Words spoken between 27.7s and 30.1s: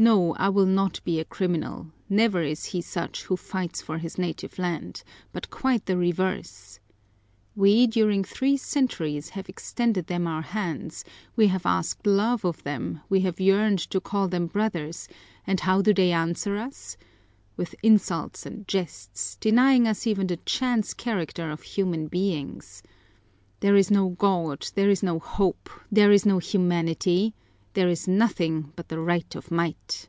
there is nothing but the right of might!"